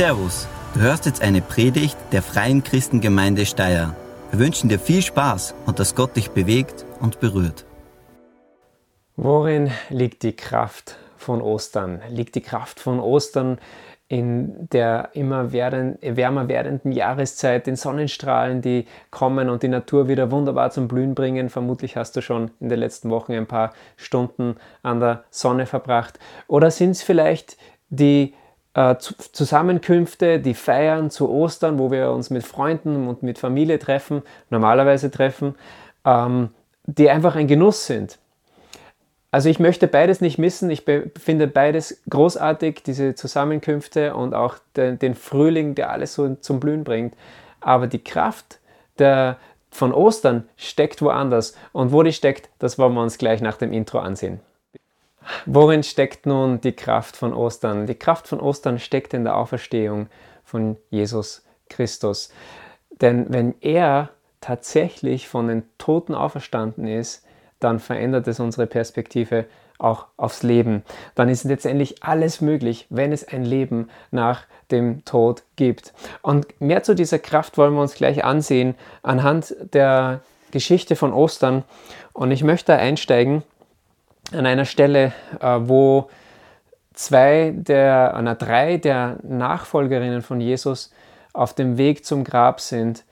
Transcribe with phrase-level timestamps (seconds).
[0.00, 3.94] Servus, du hörst jetzt eine Predigt der Freien Christengemeinde Steyr.
[4.30, 7.66] Wir wünschen dir viel Spaß und dass Gott dich bewegt und berührt.
[9.16, 12.00] Worin liegt die Kraft von Ostern?
[12.08, 13.58] Liegt die Kraft von Ostern
[14.08, 20.70] in der immer wärmer werdenden Jahreszeit, den Sonnenstrahlen, die kommen und die Natur wieder wunderbar
[20.70, 21.50] zum Blühen bringen.
[21.50, 26.18] Vermutlich hast du schon in den letzten Wochen ein paar Stunden an der Sonne verbracht.
[26.48, 27.58] Oder sind es vielleicht
[27.90, 28.32] die
[28.74, 34.22] äh, Zusammenkünfte, die Feiern zu Ostern, wo wir uns mit Freunden und mit Familie treffen,
[34.48, 35.54] normalerweise treffen,
[36.04, 36.50] ähm,
[36.84, 38.18] die einfach ein Genuss sind.
[39.32, 40.70] Also ich möchte beides nicht missen.
[40.70, 46.58] Ich finde beides großartig, diese Zusammenkünfte und auch den, den, Frühling, der alles so zum
[46.58, 47.14] Blühen bringt.
[47.60, 48.58] Aber die Kraft
[48.98, 49.36] der,
[49.70, 51.54] von Ostern steckt woanders.
[51.72, 54.40] Und wo die steckt, das wollen wir uns gleich nach dem Intro ansehen.
[55.46, 57.86] Worin steckt nun die Kraft von Ostern?
[57.86, 60.08] Die Kraft von Ostern steckt in der Auferstehung
[60.44, 62.32] von Jesus Christus.
[63.00, 67.24] Denn wenn er tatsächlich von den Toten auferstanden ist,
[67.60, 69.46] dann verändert es unsere Perspektive
[69.78, 70.82] auch aufs Leben.
[71.14, 75.92] Dann ist letztendlich alles möglich, wenn es ein Leben nach dem Tod gibt.
[76.22, 81.64] Und mehr zu dieser Kraft wollen wir uns gleich ansehen anhand der Geschichte von Ostern.
[82.12, 83.42] Und ich möchte einsteigen
[84.32, 86.08] an einer Stelle, äh, wo
[86.94, 90.92] zwei der, na, drei der Nachfolgerinnen von Jesus
[91.32, 93.04] auf dem Weg zum Grab sind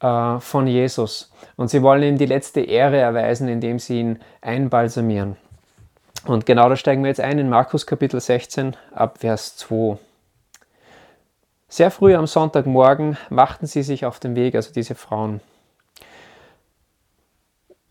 [0.00, 1.32] äh, von Jesus.
[1.56, 5.36] Und sie wollen ihm die letzte Ehre erweisen, indem sie ihn einbalsamieren.
[6.26, 9.98] Und genau da steigen wir jetzt ein in Markus Kapitel 16 ab Vers 2.
[11.68, 15.40] Sehr früh am Sonntagmorgen machten sie sich auf den Weg, also diese Frauen.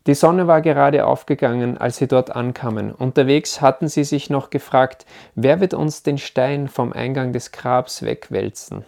[0.06, 2.92] Die Sonne war gerade aufgegangen, als sie dort ankamen.
[2.92, 8.02] Unterwegs hatten sie sich noch gefragt, wer wird uns den Stein vom Eingang des Grabs
[8.02, 8.84] wegwälzen?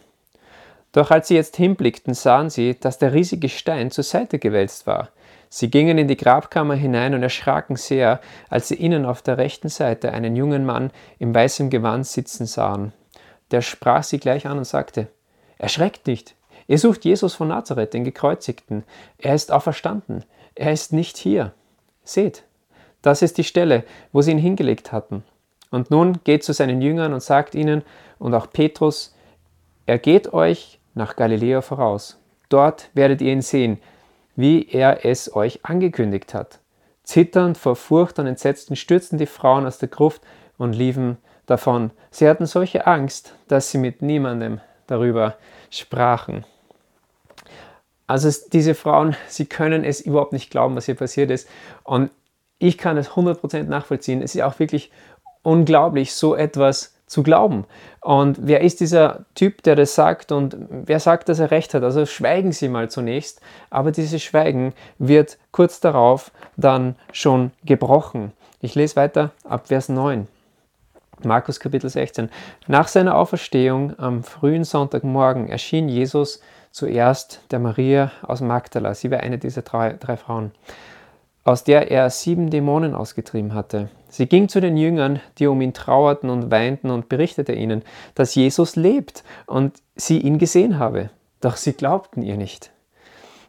[0.90, 5.10] Doch als sie jetzt hinblickten, sahen sie, dass der riesige Stein zur Seite gewälzt war.
[5.48, 9.68] Sie gingen in die Grabkammer hinein und erschraken sehr, als sie innen auf der rechten
[9.68, 12.92] Seite einen jungen Mann im weißen Gewand sitzen sahen.
[13.52, 15.06] Der sprach sie gleich an und sagte,
[15.58, 16.34] Erschreckt nicht,
[16.66, 18.82] ihr sucht Jesus von Nazareth, den Gekreuzigten.
[19.18, 21.52] Er ist auferstanden, er ist nicht hier.
[22.04, 22.44] Seht,
[23.02, 25.24] das ist die Stelle, wo sie ihn hingelegt hatten.
[25.70, 27.82] Und nun geht zu seinen Jüngern und sagt ihnen,
[28.18, 29.14] und auch Petrus,
[29.86, 32.20] er geht euch nach Galiläa voraus.
[32.48, 33.78] Dort werdet ihr ihn sehen,
[34.36, 36.60] wie er es euch angekündigt hat.
[37.02, 40.22] Zitternd vor Furcht und Entsetzen stürzten die Frauen aus der Gruft
[40.56, 41.90] und liefen davon.
[42.10, 45.36] Sie hatten solche Angst, dass sie mit niemandem darüber
[45.70, 46.44] sprachen.
[48.06, 51.48] Also diese Frauen, sie können es überhaupt nicht glauben, was hier passiert ist.
[51.84, 52.10] Und
[52.58, 54.22] ich kann es 100% nachvollziehen.
[54.22, 54.90] Es ist auch wirklich
[55.42, 57.64] unglaublich, so etwas zu glauben.
[58.00, 61.82] Und wer ist dieser Typ, der das sagt und wer sagt, dass er recht hat?
[61.82, 68.32] Also schweigen Sie mal zunächst, aber dieses Schweigen wird kurz darauf dann schon gebrochen.
[68.60, 70.26] Ich lese weiter ab Vers 9.
[71.22, 72.30] Markus Kapitel 16.
[72.66, 76.40] Nach seiner Auferstehung am frühen Sonntagmorgen erschien Jesus
[76.74, 78.94] zuerst der Maria aus Magdala.
[78.94, 80.52] Sie war eine dieser drei, drei Frauen
[81.44, 83.90] aus der er sieben Dämonen ausgetrieben hatte.
[84.08, 87.82] Sie ging zu den Jüngern, die um ihn trauerten und weinten und berichtete ihnen,
[88.14, 91.10] dass Jesus lebt und sie ihn gesehen habe.
[91.40, 92.70] Doch sie glaubten ihr nicht.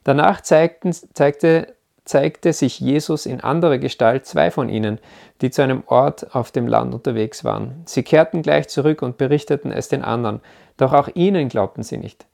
[0.04, 5.00] Danach zeigten, zeigte, zeigte sich Jesus in anderer Gestalt zwei von ihnen,
[5.42, 7.82] die zu einem Ort auf dem Land unterwegs waren.
[7.86, 10.42] Sie kehrten gleich zurück und berichteten es den anderen,
[10.76, 12.26] doch auch ihnen glaubten sie nicht.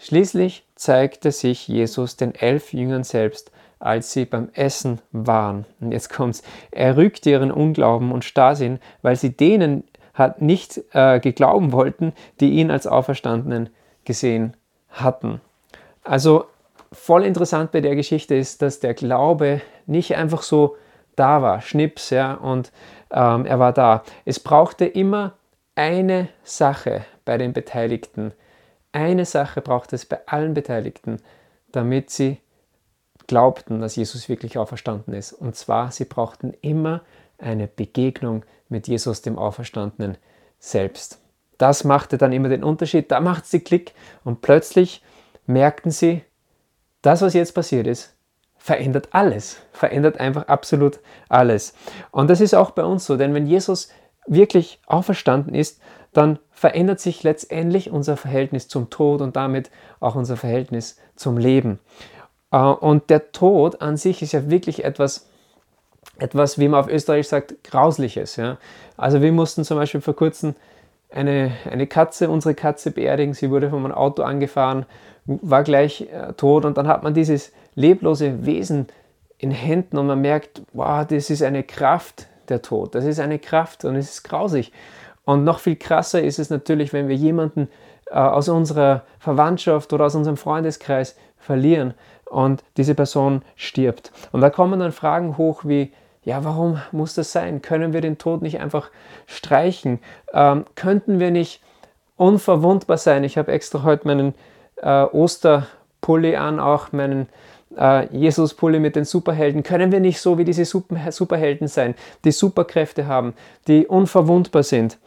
[0.00, 5.64] Schließlich zeigte sich Jesus den elf Jüngern selbst als sie beim Essen waren.
[5.80, 6.42] Und jetzt kommt's.
[6.70, 9.84] Er rügte ihren Unglauben und Starrsinn, weil sie denen
[10.14, 13.70] hat nicht äh, geglauben wollten, die ihn als Auferstandenen
[14.04, 14.54] gesehen
[14.90, 15.40] hatten.
[16.04, 16.44] Also
[16.92, 20.76] voll interessant bei der Geschichte ist, dass der Glaube nicht einfach so
[21.16, 22.70] da war, Schnips, ja, und
[23.10, 24.04] ähm, er war da.
[24.24, 25.34] Es brauchte immer
[25.74, 28.32] eine Sache bei den Beteiligten.
[28.92, 31.18] Eine Sache braucht es bei allen Beteiligten,
[31.70, 32.38] damit sie
[33.26, 35.32] glaubten, dass Jesus wirklich auferstanden ist.
[35.32, 37.02] Und zwar, sie brauchten immer
[37.38, 40.16] eine Begegnung mit Jesus, dem Auferstandenen
[40.58, 41.20] selbst.
[41.58, 43.10] Das machte dann immer den Unterschied.
[43.10, 43.94] Da macht sie Klick
[44.24, 45.02] und plötzlich
[45.46, 46.22] merkten sie,
[47.02, 48.14] das, was jetzt passiert ist,
[48.56, 51.74] verändert alles, verändert einfach absolut alles.
[52.10, 53.88] Und das ist auch bei uns so, denn wenn Jesus
[54.26, 55.80] wirklich auferstanden ist,
[56.12, 59.70] dann verändert sich letztendlich unser Verhältnis zum Tod und damit
[60.00, 61.78] auch unser Verhältnis zum Leben.
[62.50, 65.28] Äh, und der Tod an sich ist ja wirklich etwas,
[66.18, 68.36] etwas, wie man auf Österreich sagt, Grausliches.
[68.36, 68.58] Ja?
[68.96, 70.54] Also wir mussten zum Beispiel vor kurzem
[71.10, 73.34] eine, eine Katze, unsere Katze beerdigen.
[73.34, 74.86] Sie wurde von einem Auto angefahren,
[75.24, 78.88] war gleich äh, tot und dann hat man dieses leblose Wesen
[79.38, 82.94] in Händen und man merkt, wow, das ist eine Kraft, der Tod.
[82.94, 84.72] Das ist eine Kraft und es ist grausig.
[85.30, 87.68] Und noch viel krasser ist es natürlich, wenn wir jemanden
[88.10, 91.94] äh, aus unserer Verwandtschaft oder aus unserem Freundeskreis verlieren
[92.24, 94.10] und diese Person stirbt.
[94.32, 95.92] Und da kommen dann Fragen hoch wie,
[96.24, 97.62] ja, warum muss das sein?
[97.62, 98.90] Können wir den Tod nicht einfach
[99.26, 100.00] streichen?
[100.32, 101.62] Ähm, könnten wir nicht
[102.16, 103.22] unverwundbar sein?
[103.22, 104.34] Ich habe extra heute meinen
[104.82, 107.28] äh, Osterpulli an, auch meinen
[107.78, 109.62] äh, Jesus-Pulli mit den Superhelden.
[109.62, 111.94] Können wir nicht so wie diese Super Superhelden sein,
[112.24, 113.34] die Superkräfte haben,
[113.68, 114.98] die unverwundbar sind?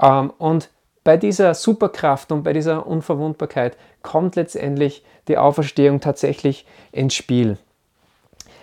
[0.00, 0.70] Ähm, und
[1.04, 7.58] bei dieser Superkraft und bei dieser Unverwundbarkeit kommt letztendlich die Auferstehung tatsächlich ins Spiel.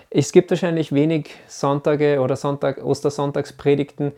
[0.10, 4.12] Es gibt wahrscheinlich wenig Sonntage oder Sonntag, Ostersonntagspredigten,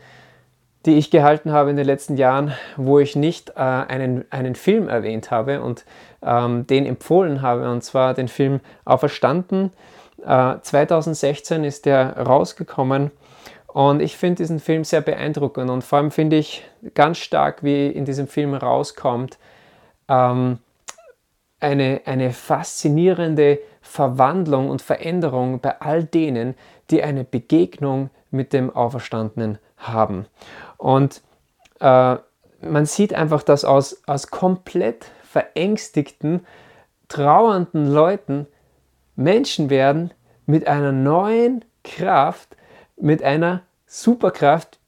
[0.86, 4.90] die ich gehalten habe in den letzten Jahren, wo ich nicht äh, einen, einen Film
[4.90, 5.86] erwähnt habe und
[6.22, 9.72] ähm, den empfohlen habe, und zwar den Film Auferstanden.
[10.26, 13.12] Äh, 2016 ist der rausgekommen
[13.76, 16.64] und ich finde diesen Film sehr beeindruckend und vor allem finde ich
[16.94, 19.38] ganz stark, wie in diesem Film rauskommt,
[20.08, 20.60] ähm,
[21.60, 26.56] eine, eine faszinierende Verwandlung und Veränderung bei all denen,
[26.90, 30.26] die eine Begegnung mit dem Auferstandenen haben.
[30.78, 31.22] Und
[31.82, 32.16] äh,
[32.62, 36.46] man sieht einfach, dass aus, aus komplett verängstigten,
[37.10, 38.48] trauernden Leuten
[39.18, 40.12] Menschen werden
[40.46, 42.55] mit einer neuen Kraft,
[42.98, 44.80] mit einer Superkraft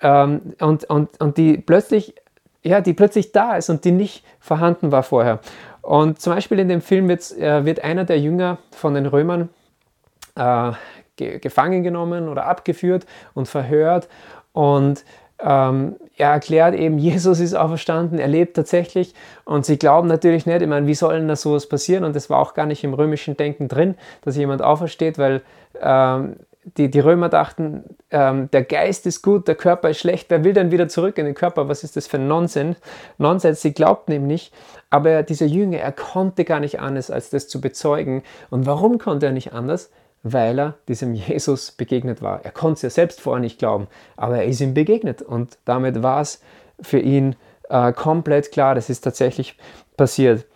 [0.00, 2.14] ähm, und, und, und die plötzlich
[2.62, 5.40] ja, die plötzlich da ist und die nicht vorhanden war vorher.
[5.82, 9.48] Und zum Beispiel in dem Film wird, äh, wird einer der Jünger von den Römern
[10.36, 10.72] äh,
[11.16, 14.08] ge gefangen genommen oder abgeführt und verhört.
[14.52, 15.04] Und
[15.38, 19.14] ähm, er erklärt eben, Jesus ist auferstanden, er lebt tatsächlich
[19.44, 22.04] und sie glauben natürlich nicht, ich meine, wie soll denn da sowas passieren?
[22.04, 25.40] Und das war auch gar nicht im römischen Denken drin, dass jemand aufersteht, weil
[25.80, 26.36] ähm,
[26.76, 30.52] die, die Römer dachten, ähm, der Geist ist gut, der Körper ist schlecht, wer will
[30.52, 31.68] denn wieder zurück in den Körper?
[31.68, 32.76] Was ist das für ein Nonsens?
[33.18, 34.52] Nonsens, sie glaubten ihm nicht,
[34.90, 38.22] aber dieser Jünger, er konnte gar nicht anders, als das zu bezeugen.
[38.50, 39.90] Und warum konnte er nicht anders?
[40.22, 42.44] weil er diesem Jesus begegnet war.
[42.44, 46.02] Er konnte es ja selbst vorher nicht glauben, aber er ist ihm begegnet und damit
[46.02, 46.42] war es
[46.80, 47.36] für ihn
[47.70, 49.56] äh, komplett klar, das ist tatsächlich
[49.96, 50.46] passiert.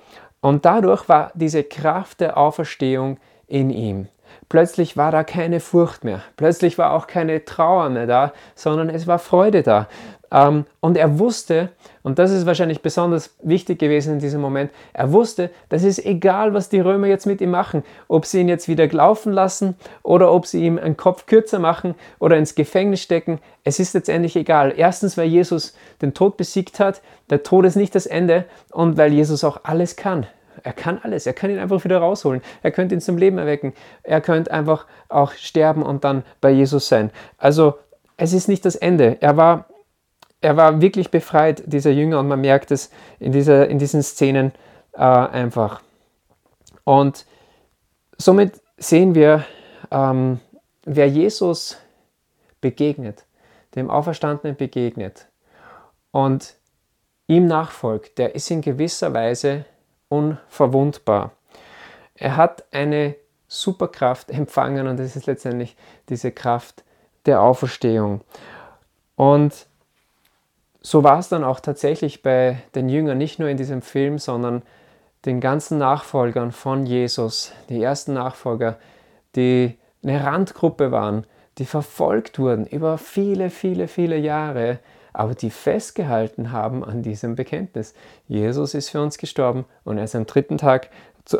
[0.40, 4.08] Und dadurch war diese Kraft der Auferstehung in ihm.
[4.48, 9.06] Plötzlich war da keine Furcht mehr, plötzlich war auch keine Trauer mehr da, sondern es
[9.06, 9.88] war Freude da.
[10.34, 11.70] Ähm, und er wusste,
[12.02, 16.54] und das ist wahrscheinlich besonders wichtig gewesen in diesem Moment, er wusste, das ist egal,
[16.54, 20.32] was die Römer jetzt mit ihm machen, ob sie ihn jetzt wieder laufen lassen oder
[20.32, 24.74] ob sie ihm einen Kopf kürzer machen oder ins Gefängnis stecken, es ist letztendlich egal.
[24.76, 27.00] Erstens, weil Jesus den Tod besiegt hat,
[27.30, 30.26] der Tod ist nicht das Ende und weil Jesus auch alles kann.
[30.64, 31.26] Er kann alles.
[31.26, 32.42] Er kann ihn einfach wieder rausholen.
[32.62, 33.74] Er könnte ihn zum Leben erwecken.
[34.02, 37.12] Er könnte einfach auch sterben und dann bei Jesus sein.
[37.38, 37.74] Also
[38.16, 39.18] es ist nicht das Ende.
[39.20, 39.66] Er war
[40.44, 44.52] er war wirklich befreit, dieser Jünger, und man merkt es in, dieser, in diesen Szenen
[44.92, 45.80] äh, einfach.
[46.84, 47.24] Und
[48.18, 49.46] somit sehen wir,
[49.90, 50.40] ähm,
[50.84, 51.78] wer Jesus
[52.60, 53.24] begegnet,
[53.74, 55.28] dem Auferstandenen begegnet
[56.10, 56.56] und
[57.26, 59.64] ihm nachfolgt, der ist in gewisser Weise
[60.14, 61.32] unverwundbar.
[62.14, 63.16] Er hat eine
[63.48, 65.76] Superkraft empfangen und das ist letztendlich
[66.08, 66.84] diese Kraft
[67.26, 68.22] der Auferstehung.
[69.16, 69.66] Und
[70.80, 74.62] so war es dann auch tatsächlich bei den Jüngern, nicht nur in diesem Film, sondern
[75.24, 78.76] den ganzen Nachfolgern von Jesus, die ersten Nachfolger,
[79.36, 81.26] die eine Randgruppe waren,
[81.58, 84.78] die verfolgt wurden über viele, viele, viele Jahre,
[85.14, 87.94] aber die festgehalten haben an diesem Bekenntnis.
[88.28, 90.90] Jesus ist für uns gestorben und er ist am dritten Tag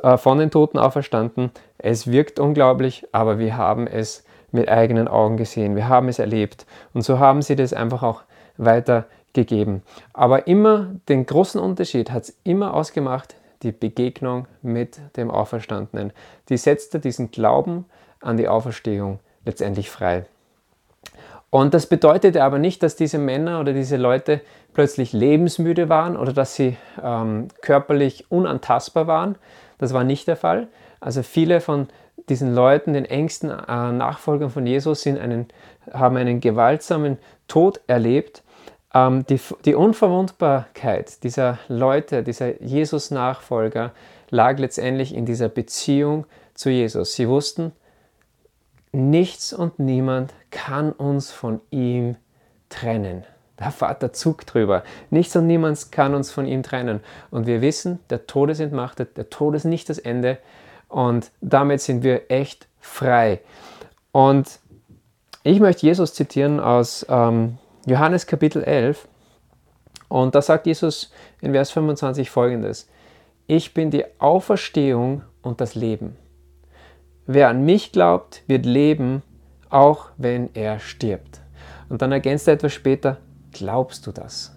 [0.02, 1.50] äh, von den Toten auferstanden.
[1.76, 6.64] Es wirkt unglaublich, aber wir haben es mit eigenen Augen gesehen, wir haben es erlebt.
[6.95, 8.23] Und so haben sie das einfach auch
[8.57, 9.83] weiter gegeben.
[10.12, 16.12] Aber immer den großen Unterschied hat es immer ausgemacht, die Begegnung mit dem Auferstandenen.
[16.49, 17.87] Die setzte diesen Glauben
[18.21, 20.26] an die Auferstehung letztendlich frei.
[21.54, 24.40] Und das bedeutete aber nicht, dass diese Männer oder diese Leute
[24.73, 29.37] plötzlich lebensmüde waren oder dass sie ähm, körperlich unantastbar waren.
[29.78, 30.66] Das war nicht der Fall.
[30.99, 31.87] Also viele von
[32.28, 35.46] diesen Leuten, den engsten äh, Nachfolgern von Jesus, einen,
[35.92, 38.42] haben einen gewaltsamen Tod erlebt
[38.92, 43.92] ähm, die, die Unverwundbarkeit dieser Leute, dieser Jesus-Nachfolger,
[44.28, 47.14] lag letztendlich in dieser Beziehung zu Jesus.
[47.14, 47.70] Sie wussten,
[48.90, 52.16] nichts und niemand kann uns von ihm
[52.68, 53.25] trennen.
[53.58, 54.84] Der Vater zuckt drüber.
[55.11, 57.00] Nichts und niemand kann uns von ihm trennen.
[57.30, 60.38] Und wir wissen, der Tod ist entmachtet, der Tod ist nicht das Ende.
[60.88, 63.40] Und damit sind wir echt frei.
[64.12, 64.61] Und
[65.42, 69.08] ich möchte Jesus zitieren aus ähm, Johannes Kapitel 11.
[70.08, 72.88] Und da sagt Jesus in Vers 25 folgendes.
[73.49, 76.16] Ich bin die Auferstehung und das Leben.
[77.26, 79.23] Wer an mich glaubt, wird leben,
[79.75, 81.40] auch wenn er stirbt.
[81.88, 83.19] Und dann ergänzt er etwas später,
[83.52, 84.54] glaubst du das?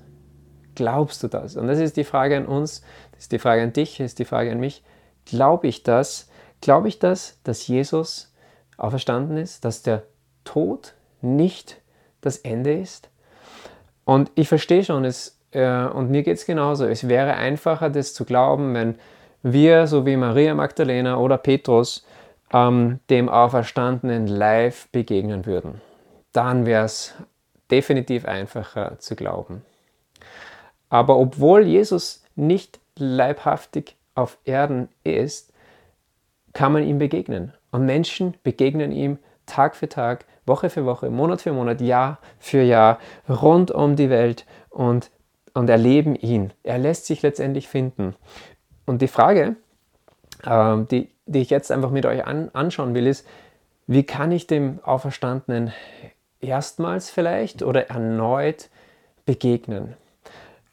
[0.76, 1.56] Glaubst du das?
[1.56, 2.82] Und das ist die Frage an uns,
[3.12, 4.84] das ist die Frage an dich, das ist die Frage an mich.
[5.26, 6.30] Glaube ich das?
[6.62, 8.34] Glaube ich das, dass Jesus
[8.78, 10.04] auferstanden ist, dass der
[10.44, 11.82] Tod nicht
[12.22, 13.10] das Ende ist?
[14.06, 16.86] Und ich verstehe schon, es äh, und mir geht es genauso.
[16.86, 18.96] Es wäre einfacher, das zu glauben, wenn
[19.44, 22.06] wir, so wie Maria Magdalena oder Petrus,
[22.54, 25.82] ähm, dem Auferstandenen live begegnen würden.
[26.34, 27.16] Dann wäre es
[27.72, 29.64] definitiv einfacher zu glauben.
[30.90, 35.54] Aber obwohl Jesus nicht leibhaftig auf Erden ist,
[36.54, 37.54] kann man ihm begegnen.
[37.72, 42.62] Und Menschen begegnen ihm Tag für Tag, Woche für Woche, Monat für Monat, Jahr für
[42.62, 44.46] Jahr, rund um die Welt.
[44.70, 45.12] Und
[45.58, 46.54] und erleben ihn.
[46.64, 48.16] Er lässt sich letztendlich finden.
[48.86, 49.56] Und die Frage,
[50.44, 53.28] äh, die, die ich jetzt einfach mit euch an, anschauen will, ist,
[53.86, 55.72] wie kann ich dem Auferstandenen
[56.42, 58.70] erstmals vielleicht oder erneut
[59.26, 59.94] begegnen?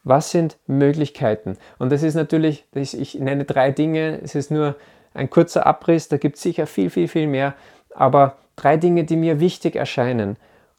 [0.02, 1.56] Was sind Möglichkeiten?
[1.78, 4.76] Und das ist natürlich, ich nenne drei Dinge, es ist nur
[5.14, 7.54] ein kurzer Abriss, da gibt es sicher viel, viel, viel mehr,
[7.94, 10.37] aber drei Dinge, die mir wichtig erscheinen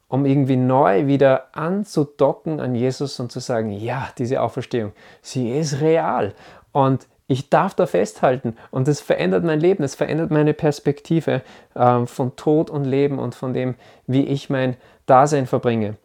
[0.08, 5.80] um irgendwie neu wieder anzudocken an Jesus und zu sagen, ja, diese Auferstehung, sie ist
[5.80, 6.34] real
[6.72, 11.42] und ich darf da festhalten und es verändert mein Leben, es verändert meine Perspektive
[11.74, 13.74] äh, von Tod und Leben und von dem,
[14.06, 15.96] wie ich mein Dasein verbringe.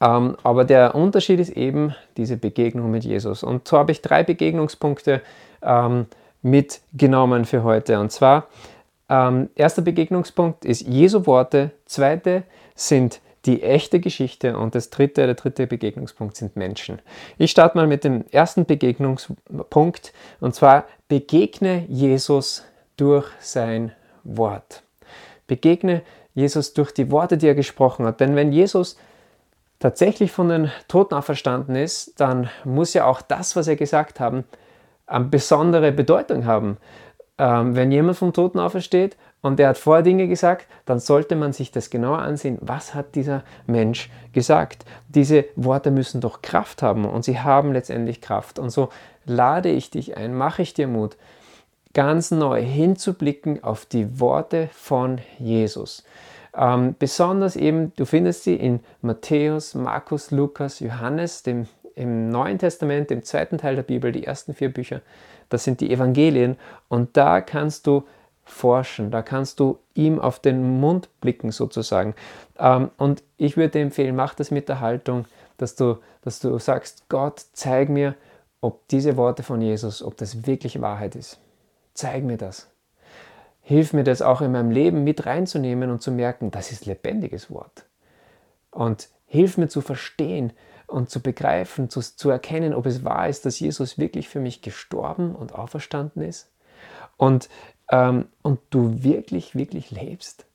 [0.00, 3.42] Ähm, aber der Unterschied ist eben diese Begegnung mit Jesus.
[3.42, 5.22] Und so habe ich drei Begegnungspunkte
[5.62, 6.06] ähm,
[6.42, 7.98] mitgenommen für heute.
[7.98, 8.46] Und zwar,
[9.08, 12.42] ähm, erster Begegnungspunkt ist Jesu Worte, zweite
[12.74, 17.00] sind die echte Geschichte und das dritte, der dritte Begegnungspunkt sind Menschen.
[17.38, 22.64] Ich starte mal mit dem ersten Begegnungspunkt und zwar begegne Jesus
[22.96, 23.92] durch sein
[24.24, 24.82] Wort.
[25.46, 26.02] Begegne
[26.34, 28.20] Jesus durch die Worte, die er gesprochen hat.
[28.20, 28.96] Denn wenn Jesus
[29.78, 34.44] tatsächlich von den Toten auferstanden ist, dann muss ja auch das, was er gesagt hat,
[35.06, 36.78] eine besondere Bedeutung haben.
[37.38, 41.52] Ähm, wenn jemand vom Toten aufersteht und er hat vorher Dinge gesagt, dann sollte man
[41.52, 42.58] sich das genauer ansehen.
[42.60, 44.84] Was hat dieser Mensch gesagt?
[45.08, 48.58] Diese Worte müssen doch Kraft haben und sie haben letztendlich Kraft.
[48.58, 48.88] Und so
[49.24, 51.16] lade ich dich ein, mache ich dir Mut,
[51.94, 56.02] ganz neu hinzublicken auf die Worte von Jesus.
[56.52, 63.10] Ähm, besonders eben, du findest sie in Matthäus, Markus, Lukas, Johannes, dem, im Neuen Testament,
[63.10, 65.02] dem zweiten Teil der Bibel, die ersten vier Bücher.
[65.50, 66.56] Das sind die Evangelien.
[66.88, 68.02] Und da kannst du
[68.46, 69.10] forschen.
[69.10, 72.14] Da kannst du ihm auf den Mund blicken sozusagen.
[72.58, 75.26] Ähm, und ich würde empfehlen, mach das mit der Haltung,
[75.58, 78.14] dass du, dass du sagst, Gott, zeig mir,
[78.60, 81.38] ob diese Worte von Jesus, ob das wirklich Wahrheit ist.
[81.92, 82.70] Zeig mir das.
[83.60, 87.50] Hilf mir das auch in meinem Leben mit reinzunehmen und zu merken, das ist lebendiges
[87.50, 87.84] Wort.
[88.70, 90.52] Und hilf mir zu verstehen
[90.86, 94.62] und zu begreifen, zu, zu erkennen, ob es wahr ist, dass Jesus wirklich für mich
[94.62, 96.48] gestorben und auferstanden ist.
[97.16, 97.48] Und
[97.90, 100.46] ähm, und du wirklich, wirklich lebst.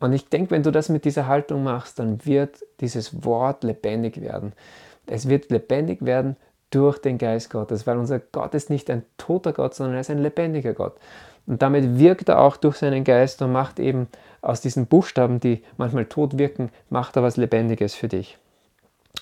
[0.00, 4.20] Und ich denke, wenn du das mit dieser Haltung machst, dann wird dieses Wort lebendig
[4.20, 4.52] werden.
[5.06, 6.36] Es wird lebendig werden
[6.70, 10.10] durch den Geist Gottes, weil unser Gott ist nicht ein toter Gott, sondern er ist
[10.10, 10.96] ein lebendiger Gott.
[11.46, 14.06] Und damit wirkt er auch durch seinen Geist und macht eben
[14.42, 18.38] aus diesen Buchstaben, die manchmal tot wirken, macht er was Lebendiges für dich.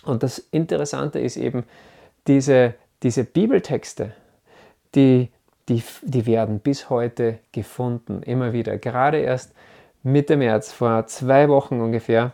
[0.05, 1.65] Und das Interessante ist eben,
[2.27, 4.13] diese, diese Bibeltexte,
[4.97, 5.31] die
[5.69, 8.79] die, die werden bis heute gefunden, immer wieder.
[8.79, 9.53] Gerade erst
[10.03, 12.33] Mitte März, vor zwei Wochen ungefähr,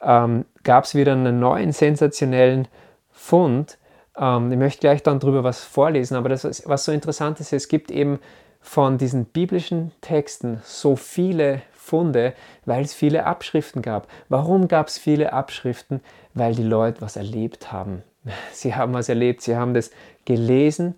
[0.00, 2.68] ähm, gab es wieder einen neuen sensationellen
[3.10, 3.78] Fund.
[4.16, 7.68] Ähm, ich möchte gleich dann darüber was vorlesen, aber das, was so interessant ist, es
[7.68, 8.20] gibt eben
[8.60, 12.34] von diesen biblischen Texten so viele Funde,
[12.66, 14.08] weil es viele Abschriften gab.
[14.28, 16.00] Warum gab es viele Abschriften?
[16.34, 18.02] Weil die Leute was erlebt haben.
[18.52, 19.90] Sie haben was erlebt, sie haben das
[20.24, 20.94] gelesen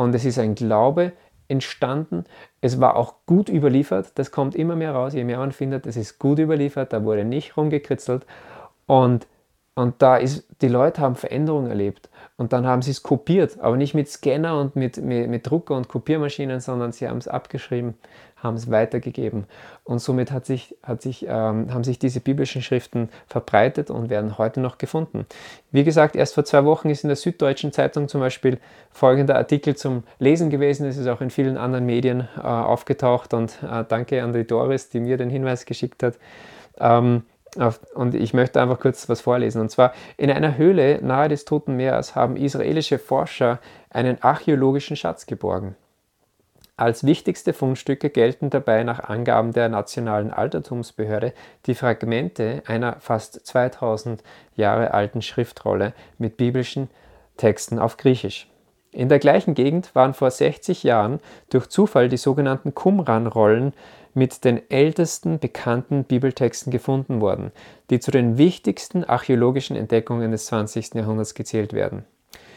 [0.00, 1.12] und es ist ein Glaube
[1.48, 2.24] entstanden.
[2.60, 5.96] Es war auch gut überliefert, das kommt immer mehr raus, je mehr man findet, es
[5.96, 8.24] ist gut überliefert, da wurde nicht rumgekritzelt
[8.86, 9.26] und,
[9.74, 12.10] Und da ist, die Leute haben Veränderungen erlebt.
[12.40, 15.76] Und dann haben sie es kopiert, aber nicht mit Scanner und mit, mit, mit Drucker
[15.76, 17.98] und Kopiermaschinen, sondern sie haben es abgeschrieben,
[18.36, 19.44] haben es weitergegeben.
[19.84, 24.38] Und somit hat sich, hat sich, ähm, haben sich diese biblischen Schriften verbreitet und werden
[24.38, 25.26] heute noch gefunden.
[25.70, 28.56] Wie gesagt, erst vor zwei Wochen ist in der Süddeutschen Zeitung zum Beispiel
[28.90, 30.86] folgender Artikel zum Lesen gewesen.
[30.86, 34.88] Es ist auch in vielen anderen Medien äh, aufgetaucht und äh, danke an die Doris,
[34.88, 36.14] die mir den Hinweis geschickt hat.
[36.78, 37.24] Ähm,
[37.94, 39.60] und ich möchte einfach kurz was vorlesen.
[39.60, 43.58] Und zwar, in einer Höhle nahe des Toten Meeres haben israelische Forscher
[43.90, 45.76] einen archäologischen Schatz geborgen.
[46.76, 51.34] Als wichtigste Fundstücke gelten dabei nach Angaben der Nationalen Altertumsbehörde
[51.66, 54.22] die Fragmente einer fast 2000
[54.56, 56.88] Jahre alten Schriftrolle mit biblischen
[57.36, 58.48] Texten auf Griechisch.
[58.92, 63.74] In der gleichen Gegend waren vor 60 Jahren durch Zufall die sogenannten Qumran-Rollen
[64.14, 67.52] mit den ältesten bekannten Bibeltexten gefunden worden,
[67.90, 70.94] die zu den wichtigsten archäologischen Entdeckungen des 20.
[70.94, 72.04] Jahrhunderts gezählt werden.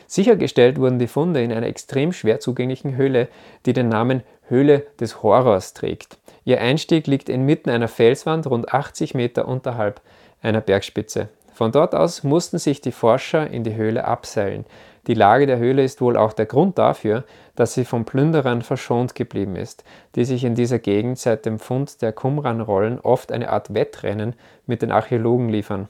[0.08, 3.30] Sichergestellt wurden die Funde in einer extrem schwer zugänglichen Höhle,
[3.66, 6.18] die den Namen Höhle des Horrors trägt.
[6.44, 10.02] Ihr Einstieg liegt inmitten einer Felswand rund 80 Meter unterhalb
[10.42, 11.30] einer Bergspitze.
[11.54, 14.66] Von dort aus mussten sich die Forscher in die Höhle abseilen.
[15.08, 19.16] Die Lage der Höhle ist wohl auch der Grund dafür, dass sie von Plünderern verschont
[19.16, 19.84] geblieben ist,
[20.16, 24.82] die sich in dieser Gegend seit dem Fund der Qumran-Rollen oft eine Art Wettrennen mit
[24.82, 25.90] den Archäologen liefern.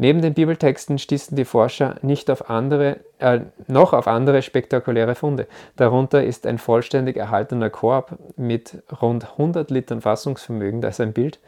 [0.00, 5.48] Neben den Bibeltexten stießen die Forscher nicht auf andere, äh, noch auf andere spektakuläre Funde.
[5.74, 11.40] Darunter ist ein vollständig erhaltener Korb mit rund 100 Litern Fassungsvermögen, das ist ein Bild.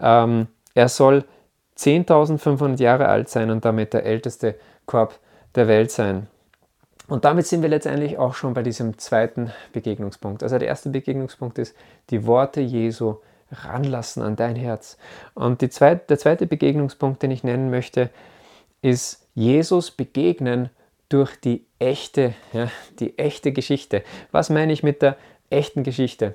[0.00, 1.24] Ähm, er soll
[1.78, 5.20] 10.500 Jahre alt sein und damit der älteste Korb
[5.54, 6.26] der Welt sein.
[7.08, 10.42] Und damit sind wir letztendlich auch schon bei diesem zweiten Begegnungspunkt.
[10.42, 11.76] Also der erste Begegnungspunkt ist
[12.10, 13.16] die Worte Jesu
[13.50, 14.96] ranlassen an dein Herz.
[15.34, 18.10] Und zweite, der zweite Begegnungspunkt, den ich nennen möchte,
[18.80, 20.70] ist Jesus begegnen
[21.08, 22.68] durch die echte, ja,
[22.98, 24.02] die echte Geschichte.
[24.30, 25.16] Was meine ich mit der
[25.50, 26.34] echten Geschichte?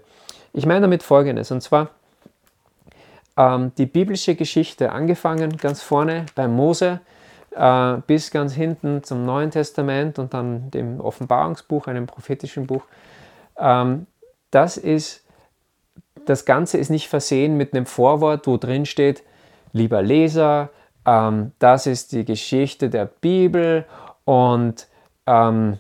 [0.54, 1.90] Ich meine damit Folgendes, und zwar
[3.36, 7.00] ähm, die biblische Geschichte, angefangen ganz vorne bei Mose,
[7.58, 12.84] äh, bis ganz hinten zum Neuen Testament und dann dem Offenbarungsbuch, einem prophetischen Buch.
[13.58, 14.06] Ähm,
[14.52, 15.26] das ist,
[16.26, 19.24] das Ganze ist nicht versehen mit einem Vorwort, wo drin steht,
[19.74, 20.70] lieber Leser,
[21.06, 23.86] ähm, das ist die Geschichte der Bibel
[24.26, 24.88] und
[25.26, 25.78] ähm,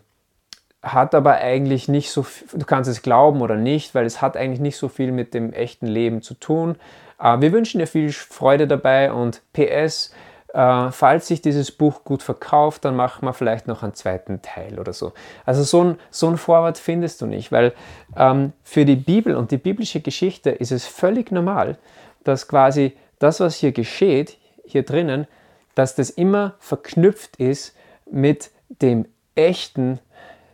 [0.82, 4.38] hat aber eigentlich nicht so, viel, du kannst es glauben oder nicht, weil es hat
[4.38, 6.75] eigentlich nicht so viel mit dem echten Leben zu tun.
[7.19, 10.13] Äh, wir wünschen dir viel Freude dabei und PS,
[10.58, 14.80] äh, falls sich dieses Buch gut verkauft, dann machen wir vielleicht noch einen zweiten Teil
[14.80, 15.13] oder so.
[15.46, 17.74] Also so ein, so ein Vorwort findest du nicht, weil
[18.15, 21.78] ähm, für die Bibel und die biblische Geschichte ist es völlig normal,
[22.24, 25.28] dass quasi das, was hier geschieht, hier drinnen,
[25.76, 27.76] dass das immer verknüpft ist
[28.10, 28.50] mit
[28.82, 30.00] dem echten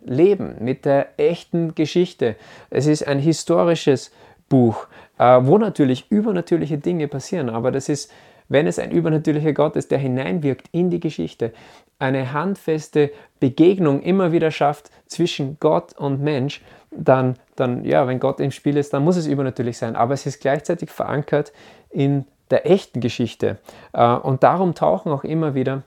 [0.04, 2.36] Leben, mit der echten Geschichte.
[2.70, 4.12] Es ist ein historisches
[4.50, 4.88] Buch,
[5.18, 8.12] äh, wo natürlich übernatürliche Dinge passieren, aber das ist
[8.54, 11.54] wenn es ein übernatürlicher Gott ist, der hineinwirkt in die Geschichte,
[11.98, 16.62] eine handfeste Begegnung immer wieder schafft zwischen Gott und Mensch,
[16.92, 19.96] dann, dann, ja, wenn Gott im Spiel ist, dann muss es übernatürlich sein.
[19.96, 21.52] Aber es ist gleichzeitig verankert
[21.90, 23.58] in der echten Geschichte.
[23.92, 25.82] Äh, und darum tauchen auch immer wieder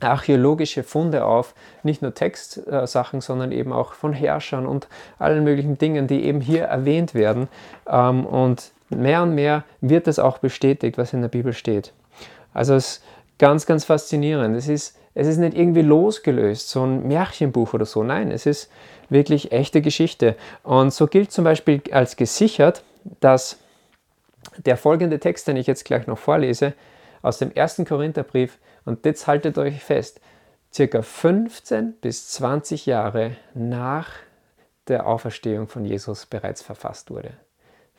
[0.00, 6.06] archäologische Funde auf, nicht nur Textsachen, sondern eben auch von Herrschern und allen möglichen Dingen,
[6.06, 7.48] die eben hier erwähnt werden.
[7.86, 11.92] Ähm, und mehr und mehr wird es auch bestätigt, was in der Bibel steht.
[12.54, 13.04] Also es ist
[13.38, 14.56] ganz, ganz faszinierend.
[14.56, 18.02] Es ist, es ist nicht irgendwie losgelöst, so ein Märchenbuch oder so.
[18.02, 18.70] Nein, es ist
[19.08, 20.36] wirklich echte Geschichte.
[20.62, 22.82] Und so gilt zum Beispiel als gesichert,
[23.20, 23.58] dass
[24.58, 26.74] der folgende Text, den ich jetzt gleich noch vorlese,
[27.22, 30.20] aus dem ersten Korintherbrief, und jetzt haltet euch fest,
[30.72, 34.08] circa 15 bis 20 Jahre nach
[34.88, 37.34] der Auferstehung von Jesus bereits verfasst wurde.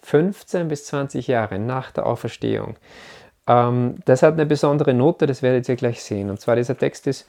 [0.04, 2.76] 15 bis 20 Jahre nach der Auferstehung.
[3.48, 6.30] Ähm, das hat eine besondere Note, das werdet ihr gleich sehen.
[6.30, 7.28] Und zwar dieser Text ist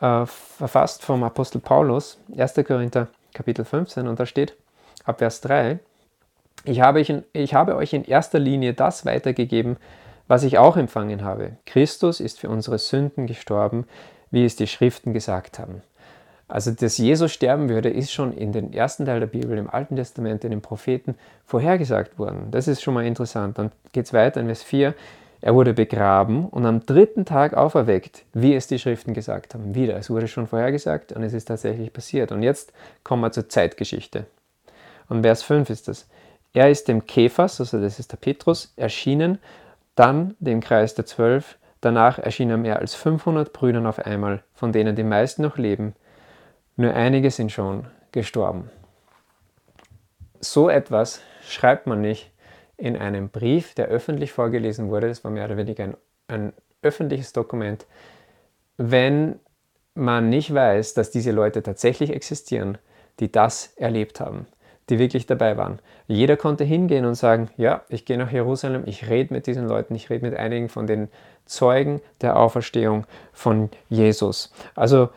[0.00, 2.54] äh, verfasst vom Apostel Paulus, 1.
[2.66, 4.56] Korinther Kapitel 15, und da steht
[5.04, 5.78] ab Vers 3,
[6.64, 9.76] ich habe, ich, ich habe euch in erster Linie das weitergegeben,
[10.28, 11.56] was ich auch empfangen habe.
[11.66, 13.86] Christus ist für unsere Sünden gestorben,
[14.30, 15.82] wie es die Schriften gesagt haben.
[16.46, 19.96] Also, dass Jesus sterben würde, ist schon in den ersten Teil der Bibel, im Alten
[19.96, 22.48] Testament, in den Propheten vorhergesagt worden.
[22.50, 23.58] Das ist schon mal interessant.
[23.58, 24.94] Dann geht es weiter in Vers 4.
[25.40, 29.74] Er wurde begraben und am dritten Tag auferweckt, wie es die Schriften gesagt haben.
[29.74, 32.32] Wieder, es wurde schon vorhergesagt und es ist tatsächlich passiert.
[32.32, 34.26] Und jetzt kommen wir zur Zeitgeschichte.
[35.08, 36.08] Und Vers 5 ist das.
[36.52, 39.38] Er ist dem Kephas, also das ist der Petrus, erschienen,
[39.96, 44.72] dann dem Kreis der Zwölf, Danach erschien er mehr als 500 Brüdern auf einmal, von
[44.72, 45.94] denen die meisten noch leben.
[46.76, 48.70] Nur einige sind schon gestorben.
[50.40, 52.30] So etwas schreibt man nicht
[52.76, 55.08] in einem Brief, der öffentlich vorgelesen wurde.
[55.08, 55.96] Das war mehr oder weniger ein,
[56.28, 57.86] ein öffentliches Dokument.
[58.76, 59.38] Wenn
[59.94, 62.78] man nicht weiß, dass diese Leute tatsächlich existieren,
[63.20, 64.46] die das erlebt haben,
[64.90, 65.78] die wirklich dabei waren.
[66.08, 69.94] Jeder konnte hingehen und sagen, ja, ich gehe nach Jerusalem, ich rede mit diesen Leuten,
[69.94, 71.08] ich rede mit einigen von den
[71.46, 74.52] Zeugen der Auferstehung von Jesus.
[74.74, 75.10] Also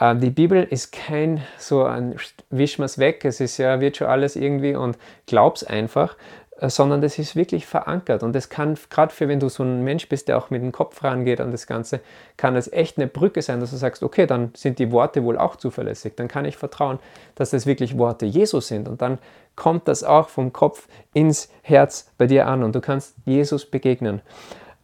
[0.00, 2.14] die Bibel ist kein so ein
[2.50, 6.16] Wischmas weg, es ist ja, wird schon alles irgendwie und glaub's einfach,
[6.60, 8.22] äh, sondern das ist wirklich verankert.
[8.22, 10.72] Und das kann, gerade für wenn du so ein Mensch bist, der auch mit dem
[10.72, 12.00] Kopf rangeht an das Ganze,
[12.36, 15.38] kann es echt eine Brücke sein, dass du sagst, okay, dann sind die Worte wohl
[15.38, 16.14] auch zuverlässig.
[16.16, 16.98] Dann kann ich vertrauen,
[17.36, 18.88] dass das wirklich Worte Jesus sind.
[18.88, 19.18] Und dann
[19.54, 24.20] kommt das auch vom Kopf ins Herz bei dir an und du kannst Jesus begegnen.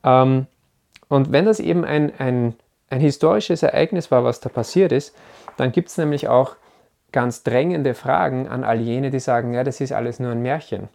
[0.05, 0.47] Ähm,
[1.09, 2.55] und wenn das eben ein, ein,
[2.91, 5.17] ein historisches Ereignis war, was da passiert ist,
[5.57, 6.57] dann gibt es nämlich auch
[7.13, 10.89] ganz drängende Fragen an all jene, die sagen, ja, das ist alles nur ein Märchen.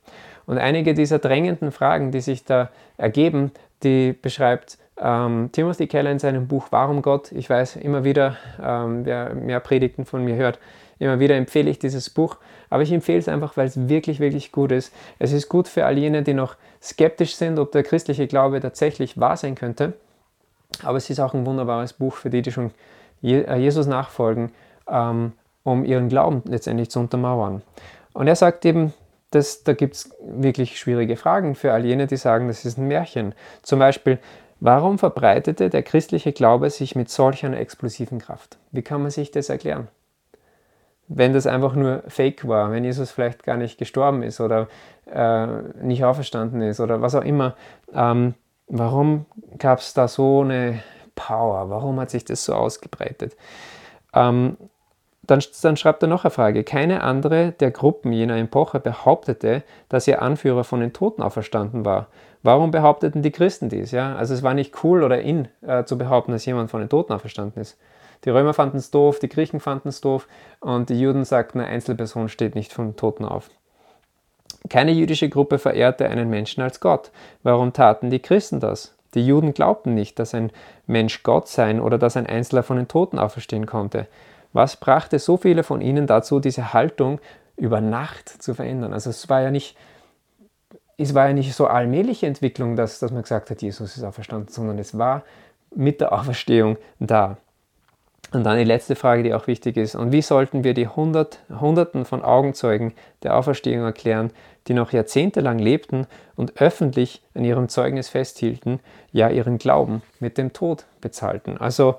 [0.45, 3.51] Und einige dieser drängenden Fragen, die sich da ergeben,
[3.83, 7.31] die beschreibt ähm, Timothy Keller in seinem Buch Warum Gott.
[7.31, 10.59] Ich weiß immer wieder, ähm, wer mehr Predigten von mir hört,
[10.99, 12.37] immer wieder empfehle ich dieses Buch.
[12.69, 14.93] Aber ich empfehle es einfach, weil es wirklich, wirklich gut ist.
[15.17, 19.19] Es ist gut für all jene, die noch skeptisch sind, ob der christliche Glaube tatsächlich
[19.19, 19.93] wahr sein könnte.
[20.83, 22.71] Aber es ist auch ein wunderbares Buch für die, die schon
[23.23, 24.51] äh, Jesus nachfolgen,
[24.87, 27.61] ähm, um ihren Glauben letztendlich zu untermauern.
[28.13, 28.93] Und er sagt eben,
[29.31, 32.87] das, da gibt es wirklich schwierige Fragen für all jene, die sagen, das ist ein
[32.87, 33.35] Märchen.
[33.61, 34.17] Zum Beispiel,
[34.59, 38.57] warum verbreitete der christliche Glaube sich mit solch einer explosiven Kraft?
[38.71, 39.87] Wie kann man sich das erklären?
[41.07, 44.67] Wenn das einfach nur Fake war, wenn Jesus vielleicht gar nicht gestorben ist oder
[45.11, 45.47] äh,
[45.81, 47.55] nicht auferstanden ist oder was auch immer,
[47.93, 48.35] ähm,
[48.69, 49.25] warum
[49.57, 50.81] gab es da so eine
[51.15, 51.69] Power?
[51.69, 53.35] Warum hat sich das so ausgebreitet?
[54.13, 54.57] Ähm,
[55.23, 56.63] dann, dann, schreibt er noch eine Frage.
[56.63, 62.07] Keine andere der Gruppen jener Epoche behauptete, dass ihr Anführer von den Toten auferstanden war.
[62.41, 63.91] Warum behaupteten die Christen dies?
[63.91, 64.15] Ja?
[64.15, 67.13] Also es war nicht cool oder in äh, zu behaupten, dass jemand von den Toten
[67.13, 67.77] auferstanden ist.
[68.25, 70.27] Die Römer fanden es doof, die Griechen fanden es doof
[70.59, 73.49] und die Juden sagten, eine Einzelperson steht nicht von Toten auf.
[74.67, 77.11] Keine jüdische Gruppe verehrte einen Menschen als Gott.
[77.43, 78.95] Warum taten die Christen das?
[79.13, 80.51] Die Juden glaubten nicht, dass ein
[80.85, 84.07] Mensch Gott sein oder dass ein Einzelner von den Toten auferstehen konnte.
[84.53, 87.19] Was brachte so viele von ihnen dazu, diese Haltung
[87.55, 88.93] über Nacht zu verändern?
[88.93, 89.77] Also es war ja nicht,
[90.97, 94.49] es war ja nicht so allmähliche Entwicklung, dass, dass man gesagt hat, Jesus ist auferstanden,
[94.49, 95.23] sondern es war
[95.73, 97.37] mit der Auferstehung da.
[98.31, 99.95] Und dann die letzte Frage, die auch wichtig ist.
[99.95, 104.31] Und wie sollten wir die Hundert, Hunderten von Augenzeugen der Auferstehung erklären,
[104.67, 108.79] die noch jahrzehntelang lebten und öffentlich an ihrem Zeugnis festhielten,
[109.11, 111.57] ja ihren Glauben mit dem Tod bezahlten?
[111.57, 111.95] Also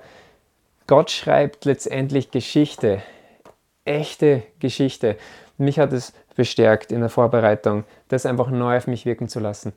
[0.87, 3.01] Gott schreibt letztendlich Geschichte,
[3.83, 5.17] echte Geschichte.
[5.57, 9.73] Mich hat es bestärkt in der Vorbereitung, das einfach neu auf mich wirken zu lassen.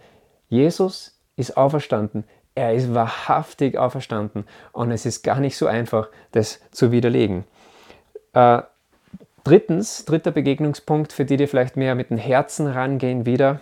[0.48, 2.24] Jesus ist auferstanden.
[2.54, 7.44] Er ist wahrhaftig auferstanden und es ist gar nicht so einfach, das zu widerlegen.
[8.32, 8.62] Äh,
[9.42, 13.60] drittens, dritter Begegnungspunkt, für die, die vielleicht mehr mit dem Herzen rangehen wieder,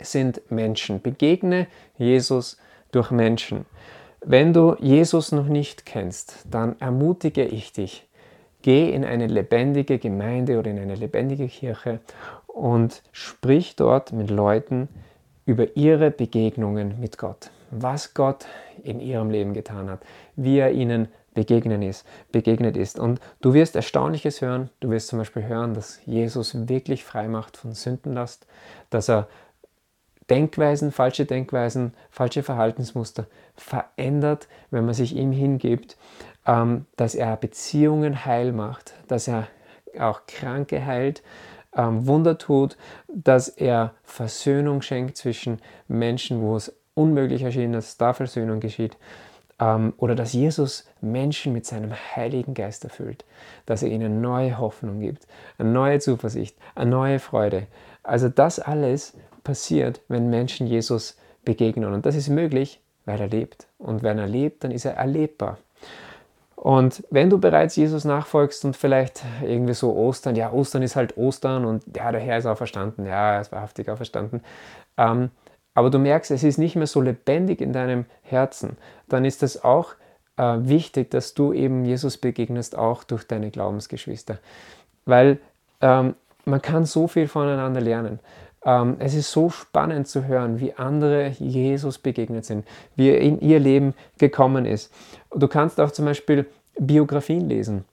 [0.00, 1.00] sind Menschen.
[1.00, 2.58] Begegne Jesus
[2.92, 3.66] durch Menschen.
[4.20, 8.08] Wenn du Jesus noch nicht kennst, dann ermutige ich dich,
[8.62, 12.00] geh in eine lebendige Gemeinde oder in eine lebendige Kirche
[12.46, 14.88] und sprich dort mit Leuten
[15.44, 17.50] über ihre Begegnungen mit Gott,
[17.82, 18.46] was Gott
[18.82, 20.00] in ihrem Leben getan hat,
[20.36, 22.98] wie er ihnen begegnen ist, begegnet ist.
[22.98, 24.70] Und du wirst Erstaunliches hören.
[24.80, 28.46] Du wirst zum Beispiel hören, dass Jesus wirklich frei macht von Sündenlast,
[28.90, 29.28] dass er
[30.30, 35.98] Denkweisen, falsche Denkweisen, falsche Verhaltensmuster verändert, wenn man sich ihm hingibt,
[36.46, 39.48] ähm, dass er Beziehungen heil macht, dass er
[39.98, 41.22] auch Kranke heilt,
[41.76, 42.76] ähm, Wunder tut,
[43.08, 48.96] dass er Versöhnung schenkt zwischen Menschen, wo es unmöglich erschien, dass da Versöhnung geschieht.
[49.60, 53.24] Ähm, oder dass Jesus Menschen mit seinem Heiligen Geist erfüllt,
[53.66, 55.26] dass er ihnen neue Hoffnung gibt,
[55.58, 57.66] eine neue Zuversicht, eine neue Freude.
[58.02, 61.92] Also das alles passiert, wenn Menschen Jesus begegnen.
[61.92, 63.66] Und das ist möglich, weil er lebt.
[63.78, 65.58] Und wenn er lebt, dann ist er erlebbar.
[66.56, 71.18] Und wenn du bereits Jesus nachfolgst und vielleicht irgendwie so Ostern, ja, Ostern ist halt
[71.18, 74.40] Ostern und ja, der Herr ist auch verstanden, ja, er ist wahrhaftig auch verstanden,
[74.96, 75.30] ähm,
[75.74, 78.76] aber du merkst, es ist nicht mehr so lebendig in deinem Herzen,
[79.08, 79.94] dann ist es auch
[80.36, 84.38] äh, wichtig, dass du eben Jesus begegnest, auch durch deine Glaubensgeschwister.
[85.04, 85.38] Weil
[85.80, 88.20] ähm, man kann so viel voneinander lernen.
[88.64, 93.40] Ähm, es ist so spannend zu hören, wie andere Jesus begegnet sind, wie er in
[93.40, 94.92] ihr Leben gekommen ist.
[95.34, 96.46] Du kannst auch zum Beispiel
[96.78, 97.84] Biografien lesen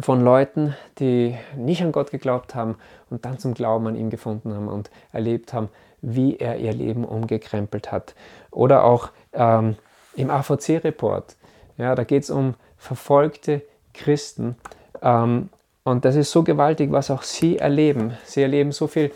[0.00, 2.76] von Leuten, die nicht an Gott geglaubt haben
[3.10, 5.68] und dann zum Glauben an ihn gefunden haben und erlebt haben,
[6.00, 8.14] wie er ihr Leben umgekrempelt hat.
[8.50, 9.76] Oder auch ähm,
[10.14, 11.36] im AVC-Report,
[11.76, 13.62] ja, da geht es um verfolgte
[13.94, 14.56] Christen.
[15.02, 15.48] Ähm,
[15.84, 18.16] und das ist so gewaltig, was auch sie erleben.
[18.24, 19.12] Sie erleben so viel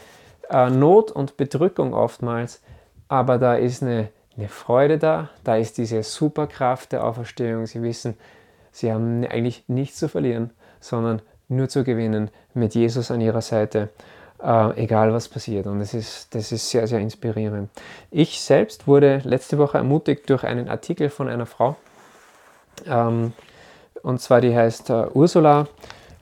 [0.51, 2.63] äh, Not und Bedrückung oftmals,
[3.09, 7.67] aber da ist eine, eine Freude da, da ist diese Superkraft der Auferstehung.
[7.67, 8.17] Sie wissen,
[8.71, 13.91] sie haben eigentlich nichts zu verlieren, sondern nur zu gewinnen mit Jesus an ihrer Seite,
[14.43, 15.67] äh, egal was passiert.
[15.67, 17.71] Und das ist, das ist sehr, sehr inspirierend.
[18.11, 21.77] Ich selbst wurde letzte Woche ermutigt durch einen Artikel von einer Frau,
[22.87, 23.33] ähm,
[24.03, 25.69] und zwar die heißt äh, Ursula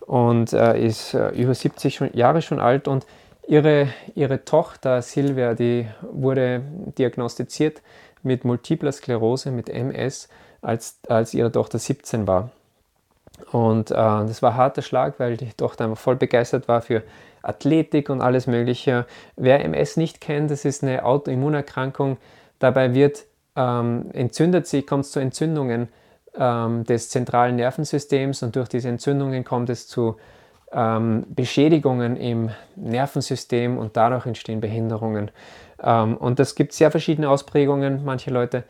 [0.07, 3.07] und äh, ist äh, über 70 schon, Jahre schon alt und
[3.47, 6.63] ihre, ihre Tochter Silvia, die wurde
[6.99, 7.81] diagnostiziert
[8.23, 10.29] mit multipler Sklerose, mit MS,
[10.61, 12.51] als, als ihre Tochter 17 war.
[13.51, 17.03] Und äh, das war ein harter Schlag, weil die Tochter einfach voll begeistert war für
[17.43, 19.07] Athletik und alles Mögliche.
[19.37, 22.19] Wer MS nicht kennt, das ist eine Autoimmunerkrankung.
[22.59, 23.25] Dabei wird
[23.57, 25.89] ähm, entzündet sie, kommt es zu Entzündungen
[26.37, 30.17] ähm, des zentralen Nervensystems und durch diese Entzündungen kommt es zu
[30.73, 35.31] ähm, Beschädigungen im Nervensystem und dadurch entstehen Behinderungen.
[35.83, 38.05] Ähm, und das gibt sehr verschiedene Ausprägungen.
[38.05, 38.65] Manche Leute,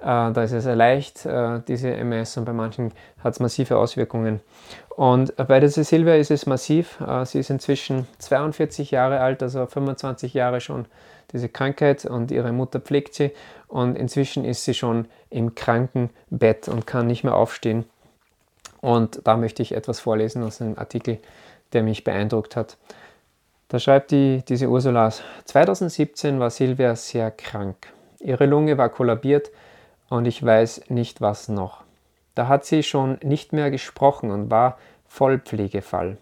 [0.00, 2.92] da ist es sehr leicht, äh, diese MS, und bei manchen
[3.24, 4.40] hat es massive Auswirkungen.
[4.90, 7.00] Und bei der Silvia ist es massiv.
[7.00, 10.86] Äh, sie ist inzwischen 42 Jahre alt, also 25 Jahre schon
[11.32, 13.32] diese Krankheit und ihre Mutter pflegt sie
[13.66, 17.84] und inzwischen ist sie schon im Krankenbett und kann nicht mehr aufstehen.
[18.80, 21.18] Und da möchte ich etwas vorlesen aus einem Artikel,
[21.72, 22.76] der mich beeindruckt hat.
[23.68, 25.12] Da schreibt die, diese Ursula,
[25.46, 27.76] 2017 war Silvia sehr krank.
[28.20, 29.50] Ihre Lunge war kollabiert
[30.08, 31.82] und ich weiß nicht was noch.
[32.34, 36.18] Da hat sie schon nicht mehr gesprochen und war Vollpflegefall.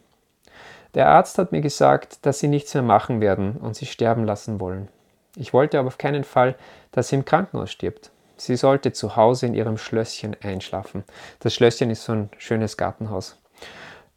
[0.94, 4.60] Der Arzt hat mir gesagt, dass sie nichts mehr machen werden und sie sterben lassen
[4.60, 4.88] wollen.
[5.36, 6.54] Ich wollte aber auf keinen Fall,
[6.92, 8.12] dass sie im Krankenhaus stirbt.
[8.36, 11.04] Sie sollte zu Hause in ihrem Schlösschen einschlafen.
[11.40, 13.36] Das Schlösschen ist so ein schönes Gartenhaus.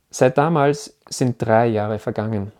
[0.10, 2.52] Seit damals sind drei Jahre vergangen.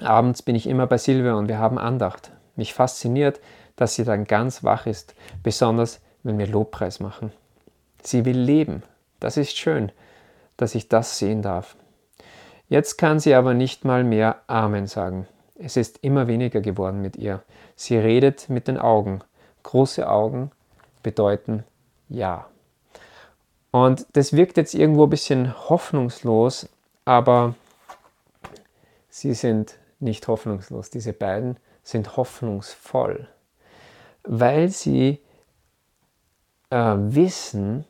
[0.00, 2.30] Abends bin ich immer bei Silvia und wir haben Andacht.
[2.56, 3.40] Mich fasziniert,
[3.76, 7.32] dass sie dann ganz wach ist, besonders wenn wir Lobpreis machen.
[8.02, 8.82] Sie will leben.
[9.20, 9.92] Das ist schön,
[10.56, 11.76] dass ich das sehen darf.
[12.68, 15.26] Jetzt kann sie aber nicht mal mehr Amen sagen.
[15.54, 17.42] Es ist immer weniger geworden mit ihr.
[17.76, 19.20] Sie redet mit den Augen.
[19.62, 20.50] Große Augen
[21.02, 21.64] bedeuten
[22.08, 22.46] Ja.
[23.70, 26.68] Und das wirkt jetzt irgendwo ein bisschen hoffnungslos,
[27.06, 27.54] aber
[29.08, 30.90] sie sind nicht hoffnungslos.
[30.90, 33.28] Diese beiden sind hoffnungsvoll,
[34.24, 35.21] weil sie
[36.72, 37.84] äh, wissen,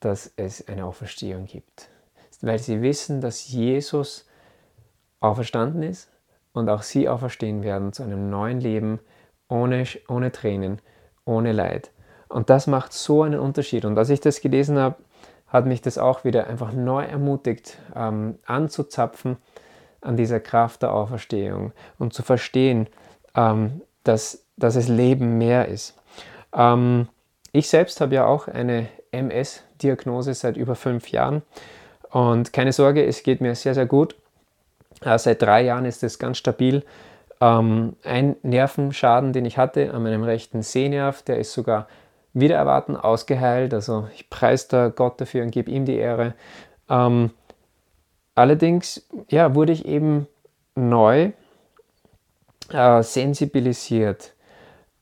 [0.00, 1.88] dass es eine Auferstehung gibt.
[2.40, 4.26] Weil sie wissen, dass Jesus
[5.20, 6.10] auferstanden ist
[6.52, 8.98] und auch sie auferstehen werden zu einem neuen Leben
[9.48, 10.80] ohne, ohne Tränen,
[11.24, 11.92] ohne Leid.
[12.28, 13.84] Und das macht so einen Unterschied.
[13.84, 14.96] Und als ich das gelesen habe,
[15.46, 19.36] hat mich das auch wieder einfach neu ermutigt, ähm, anzuzapfen
[20.00, 22.88] an dieser Kraft der Auferstehung und zu verstehen,
[23.34, 25.96] ähm, dass, dass es Leben mehr ist.
[26.54, 27.08] Ähm,
[27.52, 31.42] ich selbst habe ja auch eine MS-Diagnose seit über fünf Jahren
[32.10, 34.16] und keine Sorge, es geht mir sehr, sehr gut.
[35.02, 36.84] Äh, seit drei Jahren ist es ganz stabil.
[37.40, 41.88] Ähm, ein Nervenschaden, den ich hatte an meinem rechten Sehnerv, der ist sogar
[42.32, 43.72] wieder erwarten ausgeheilt.
[43.72, 46.34] Also ich preise da Gott dafür und gebe ihm die Ehre.
[46.88, 47.30] Ähm,
[48.34, 50.26] allerdings ja, wurde ich eben
[50.74, 51.32] neu
[52.70, 54.34] äh, sensibilisiert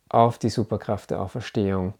[0.08, 1.94] auf die Superkraft der Auferstehung.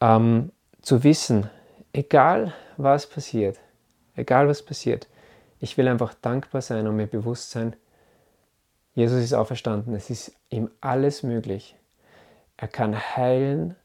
[0.00, 1.50] Ähm, zu wissen,
[1.92, 3.58] egal was passiert,
[4.14, 5.08] egal was passiert,
[5.60, 7.74] ich will einfach dankbar sein und mir bewusst sein,
[8.94, 11.76] Jesus ist auferstanden, es ist ihm alles möglich.
[12.56, 13.76] Er kann heilen,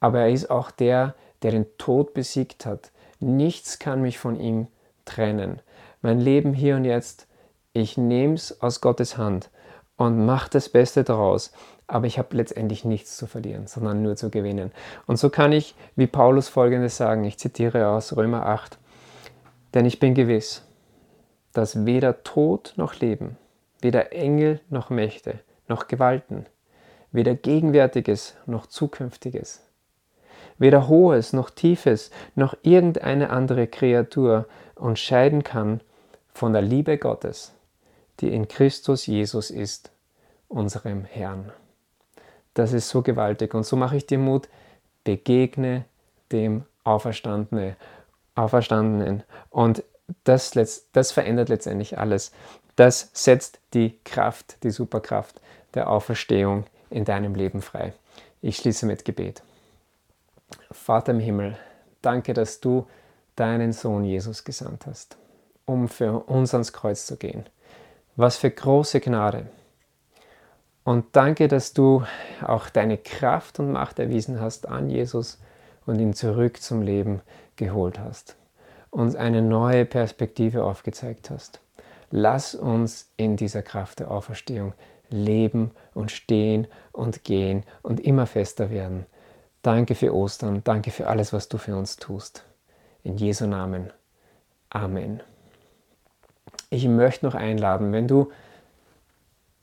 [0.00, 2.90] aber er ist auch der, der den Tod besiegt hat.
[3.20, 4.68] Nichts kann mich von ihm
[5.04, 5.60] trennen.
[6.02, 7.26] Mein Leben hier und jetzt,
[7.72, 9.50] ich nehme es aus Gottes Hand
[9.96, 11.52] und mache das Beste daraus.
[11.92, 14.72] Aber ich habe letztendlich nichts zu verlieren, sondern nur zu gewinnen.
[15.06, 18.78] Und so kann ich, wie Paulus folgendes sagen, ich zitiere aus Römer 8,
[19.74, 20.62] denn ich bin gewiss,
[21.52, 23.36] dass weder Tod noch Leben,
[23.82, 26.46] weder Engel noch Mächte, noch Gewalten,
[27.10, 29.60] weder Gegenwärtiges noch Zukünftiges,
[30.56, 35.82] weder Hohes noch Tiefes noch irgendeine andere Kreatur uns scheiden kann
[36.32, 37.52] von der Liebe Gottes,
[38.20, 39.90] die in Christus Jesus ist,
[40.48, 41.52] unserem Herrn.
[42.54, 43.54] Das ist so gewaltig.
[43.54, 44.48] Und so mache ich dir Mut,
[45.04, 45.84] begegne
[46.30, 47.76] dem Auferstandene,
[48.34, 49.22] Auferstandenen.
[49.50, 49.84] Und
[50.24, 50.52] das,
[50.92, 52.32] das verändert letztendlich alles.
[52.76, 55.40] Das setzt die Kraft, die Superkraft
[55.74, 57.92] der Auferstehung in deinem Leben frei.
[58.40, 59.42] Ich schließe mit Gebet.
[60.70, 61.56] Vater im Himmel,
[62.02, 62.86] danke, dass du
[63.36, 65.16] deinen Sohn Jesus gesandt hast,
[65.64, 67.46] um für uns ans Kreuz zu gehen.
[68.16, 69.46] Was für große Gnade.
[70.84, 72.04] Und danke, dass du
[72.44, 75.38] auch deine Kraft und Macht erwiesen hast an Jesus
[75.86, 77.20] und ihn zurück zum Leben
[77.56, 78.36] geholt hast.
[78.90, 81.60] Uns eine neue Perspektive aufgezeigt hast.
[82.10, 84.74] Lass uns in dieser Kraft der Auferstehung
[85.08, 89.06] leben und stehen und gehen und immer fester werden.
[89.62, 92.44] Danke für Ostern, danke für alles, was du für uns tust.
[93.04, 93.92] In Jesu Namen.
[94.70, 95.22] Amen.
[96.70, 98.30] Ich möchte noch einladen, wenn du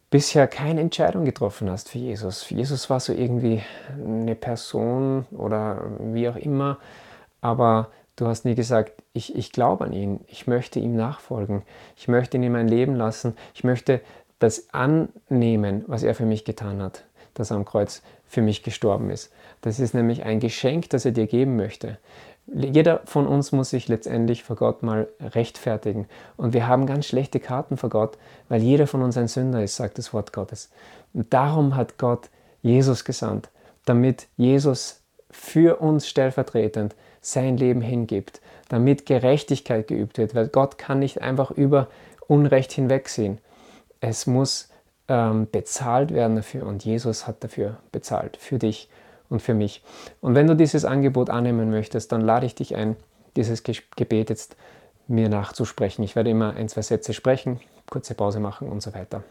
[0.09, 2.49] bisher keine Entscheidung getroffen hast für Jesus.
[2.49, 3.61] Jesus war so irgendwie
[3.93, 6.77] eine Person oder wie auch immer,
[7.41, 11.63] aber du hast nie gesagt, ich, ich glaube an ihn, ich möchte ihm nachfolgen,
[11.95, 14.01] ich möchte ihn in mein Leben lassen, ich möchte
[14.39, 19.09] das annehmen, was er für mich getan hat, dass er am Kreuz für mich gestorben
[19.09, 19.31] ist.
[19.61, 21.97] Das ist nämlich ein Geschenk, das er dir geben möchte.
[22.53, 26.07] Jeder von uns muss sich letztendlich vor Gott mal rechtfertigen.
[26.37, 29.75] Und wir haben ganz schlechte Karten vor Gott, weil jeder von uns ein Sünder ist,
[29.75, 30.69] sagt das Wort Gottes.
[31.13, 32.29] Und darum hat Gott
[32.61, 33.49] Jesus gesandt,
[33.85, 40.99] damit Jesus für uns stellvertretend sein Leben hingibt, damit Gerechtigkeit geübt wird, weil Gott kann
[40.99, 41.87] nicht einfach über
[42.27, 43.39] Unrecht hinwegsehen.
[44.01, 44.69] Es muss
[45.07, 48.89] ähm, bezahlt werden dafür und Jesus hat dafür bezahlt, für dich
[49.29, 49.83] und für mich.
[50.21, 52.95] Und wenn du dieses Angebot annehmen möchtest, dann lade ich dich ein,
[53.35, 54.55] dieses Gebet jetzt
[55.07, 56.03] mir nachzusprechen.
[56.03, 59.23] Ich werde immer ein, zwei Sätze sprechen, kurze Pause machen und so weiter.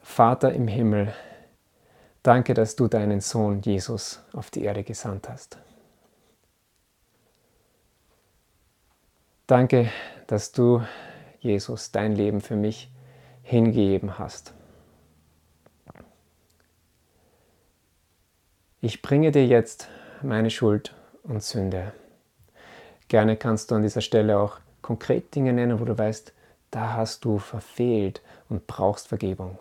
[0.00, 1.12] Vater im Himmel,
[2.22, 5.58] danke, dass du deinen Sohn Jesus auf die Erde gesandt hast.
[9.46, 9.90] Danke,
[10.26, 10.82] dass du,
[11.40, 12.90] Jesus, dein Leben für mich
[13.42, 14.52] hingegeben hast.
[18.80, 19.88] Ich bringe dir jetzt
[20.22, 21.92] meine Schuld und Sünde.
[23.08, 26.32] Gerne kannst du an dieser Stelle auch konkret Dinge nennen, wo du weißt,
[26.70, 29.58] da hast du verfehlt und brauchst Vergebung.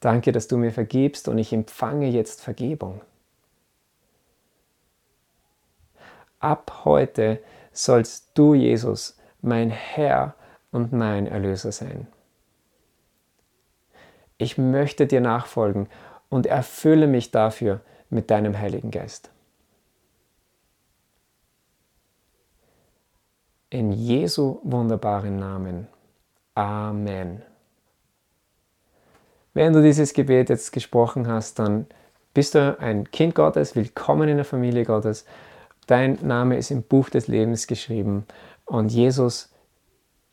[0.00, 3.02] Danke, dass du mir vergibst und ich empfange jetzt Vergebung.
[6.40, 10.34] Ab heute sollst du, Jesus, mein Herr
[10.72, 12.08] und mein Erlöser sein
[14.40, 15.88] ich möchte dir nachfolgen
[16.30, 19.30] und erfülle mich dafür mit deinem Heiligen Geist.
[23.68, 25.86] In Jesu wunderbaren Namen.
[26.54, 27.42] Amen.
[29.52, 31.86] Wenn du dieses Gebet jetzt gesprochen hast, dann
[32.32, 35.26] bist du ein Kind Gottes, willkommen in der Familie Gottes.
[35.86, 38.24] Dein Name ist im Buch des Lebens geschrieben
[38.64, 39.52] und Jesus